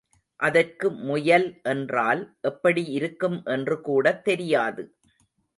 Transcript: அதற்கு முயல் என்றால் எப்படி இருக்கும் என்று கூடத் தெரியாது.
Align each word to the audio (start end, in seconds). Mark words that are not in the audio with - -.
அதற்கு 0.39 0.91
முயல் 0.91 1.59
என்றால் 1.63 2.21
எப்படி 2.41 2.83
இருக்கும் 2.85 3.41
என்று 3.45 3.81
கூடத் 3.81 4.23
தெரியாது. 4.23 4.85